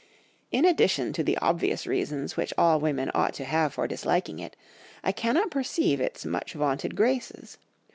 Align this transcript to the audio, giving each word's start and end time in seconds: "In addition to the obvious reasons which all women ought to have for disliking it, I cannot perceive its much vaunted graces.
"In 0.51 0.65
addition 0.65 1.13
to 1.13 1.23
the 1.23 1.37
obvious 1.37 1.85
reasons 1.85 2.35
which 2.35 2.55
all 2.57 2.79
women 2.79 3.11
ought 3.13 3.35
to 3.35 3.45
have 3.45 3.75
for 3.75 3.85
disliking 3.87 4.39
it, 4.39 4.55
I 5.03 5.11
cannot 5.11 5.51
perceive 5.51 6.01
its 6.01 6.25
much 6.25 6.53
vaunted 6.53 6.95
graces. 6.95 7.59